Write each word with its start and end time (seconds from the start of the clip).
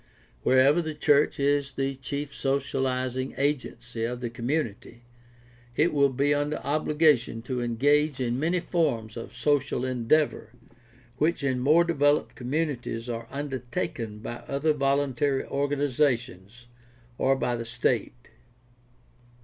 Wherever 0.41 0.81
the 0.81 0.95
church 0.95 1.39
is 1.39 1.73
the 1.73 1.93
chief 1.93 2.33
socializing 2.33 3.35
agency 3.37 4.03
of 4.03 4.19
the 4.19 4.31
community, 4.31 5.03
it 5.75 5.93
will 5.93 6.09
be 6.09 6.33
under 6.33 6.57
obligation 6.63 7.43
to 7.43 7.61
engage 7.61 8.19
in 8.19 8.39
many 8.39 8.59
forms 8.59 9.15
of 9.15 9.31
social 9.31 9.85
en 9.85 10.07
deavor 10.07 10.47
which 11.17 11.43
in 11.43 11.59
more 11.59 11.83
developed 11.83 12.33
communities 12.33 13.07
are 13.09 13.27
undertaken 13.29 14.17
by 14.17 14.37
other 14.47 14.73
voluntary 14.73 15.45
organizations 15.45 16.65
or 17.19 17.35
by 17.35 17.55
the 17.55 17.63
state. 17.63 18.31